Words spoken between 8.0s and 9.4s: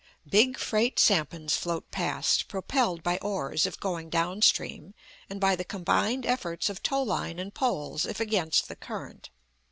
if against the current.